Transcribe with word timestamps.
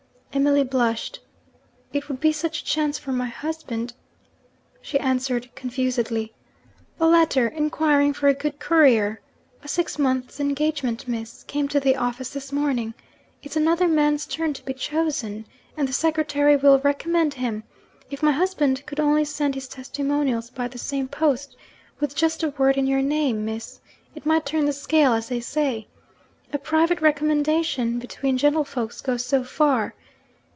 Emily 0.33 0.63
blushed. 0.63 1.19
'It 1.91 2.07
would 2.07 2.21
be 2.21 2.31
such 2.31 2.61
a 2.61 2.63
chance 2.63 2.97
for 2.97 3.11
my 3.11 3.27
husband,' 3.27 3.91
she 4.81 4.97
answered 4.97 5.53
confusedly. 5.55 6.31
'A 7.01 7.05
letter, 7.07 7.49
inquiring 7.49 8.13
for 8.13 8.29
a 8.29 8.33
good 8.33 8.57
courier 8.57 9.19
(a 9.61 9.67
six 9.67 9.99
months' 9.99 10.39
engagement, 10.39 11.05
Miss!) 11.05 11.43
came 11.43 11.67
to 11.67 11.81
the 11.81 11.97
office 11.97 12.29
this 12.29 12.53
morning. 12.53 12.93
It's 13.43 13.57
another 13.57 13.89
man's 13.89 14.25
turn 14.25 14.53
to 14.53 14.63
be 14.63 14.73
chosen 14.73 15.47
and 15.75 15.85
the 15.85 15.91
secretary 15.91 16.55
will 16.55 16.79
recommend 16.79 17.33
him. 17.33 17.65
If 18.09 18.23
my 18.23 18.31
husband 18.31 18.85
could 18.85 19.01
only 19.01 19.25
send 19.25 19.55
his 19.55 19.67
testimonials 19.67 20.49
by 20.49 20.69
the 20.69 20.77
same 20.77 21.09
post 21.09 21.57
with 21.99 22.15
just 22.15 22.41
a 22.41 22.51
word 22.51 22.77
in 22.77 22.87
your 22.87 23.01
name, 23.01 23.43
Miss 23.43 23.81
it 24.15 24.25
might 24.25 24.45
turn 24.45 24.63
the 24.65 24.71
scale, 24.71 25.11
as 25.11 25.27
they 25.27 25.41
say. 25.41 25.89
A 26.53 26.57
private 26.57 27.01
recommendation 27.01 27.99
between 27.99 28.37
gentlefolks 28.37 29.01
goes 29.01 29.25
so 29.25 29.43
far.' 29.43 29.93